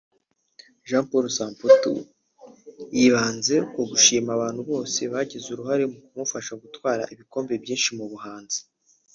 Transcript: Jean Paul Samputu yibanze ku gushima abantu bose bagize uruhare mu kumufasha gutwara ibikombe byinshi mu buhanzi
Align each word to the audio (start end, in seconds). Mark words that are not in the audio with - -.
Jean 0.87 1.03
Paul 1.09 1.25
Samputu 1.37 1.93
yibanze 2.97 3.55
ku 3.73 3.81
gushima 3.91 4.29
abantu 4.37 4.61
bose 4.69 4.99
bagize 5.13 5.47
uruhare 5.49 5.83
mu 5.91 5.97
kumufasha 6.05 6.53
gutwara 6.63 7.03
ibikombe 7.13 7.53
byinshi 7.63 7.89
mu 7.97 8.05
buhanzi 8.11 8.59